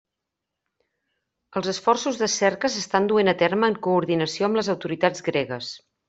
Els 1.59 1.67
esforços 1.73 2.17
de 2.21 2.29
cerca 2.35 2.71
s'estan 2.75 3.05
duent 3.11 3.29
a 3.33 3.35
terme 3.41 3.69
en 3.73 3.77
coordinació 3.89 4.47
amb 4.49 4.61
les 4.61 4.71
autoritats 4.75 5.27
gregues. 5.29 5.69